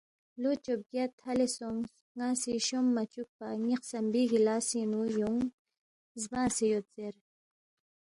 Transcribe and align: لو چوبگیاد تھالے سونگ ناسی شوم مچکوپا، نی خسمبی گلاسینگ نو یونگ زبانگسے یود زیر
لو 0.41 0.51
چوبگیاد 0.65 1.11
تھالے 1.19 1.47
سونگ 1.55 1.81
ناسی 2.17 2.53
شوم 2.67 2.85
مچکوپا، 2.95 3.47
نی 3.65 3.73
خسمبی 3.79 4.23
گلاسینگ 4.33 4.87
نو 4.91 5.01
یونگ 5.17 5.41
زبانگسے 6.21 6.65
یود 6.67 6.87
زیر 6.95 7.15